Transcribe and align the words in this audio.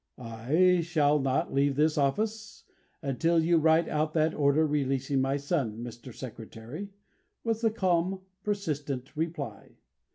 "I 0.17 0.81
shall 0.83 1.19
not 1.19 1.53
leave 1.53 1.75
this 1.75 1.95
office 1.95 2.63
until 3.03 3.37
you 3.39 3.57
write 3.59 3.87
out 3.87 4.13
that 4.13 4.33
order 4.33 4.65
releasing 4.65 5.21
my 5.21 5.37
son, 5.37 5.77
Mr. 5.83 6.11
Secretary," 6.11 6.89
was 7.43 7.61
the 7.61 7.69
calm, 7.69 8.21
persistent 8.43 9.15
reply. 9.15 9.77